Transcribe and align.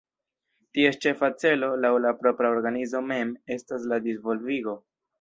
Ties 0.77 0.97
ĉefa 1.03 1.29
celo, 1.43 1.69
laŭ 1.85 1.93
la 2.07 2.15
propra 2.23 2.51
organizo 2.57 3.05
mem, 3.13 3.37
estas 3.61 3.89
la 3.93 4.05
disvolvigo. 4.11 4.81